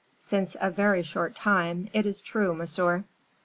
[0.19, 3.03] "Since a very short time, it is true, monsieur."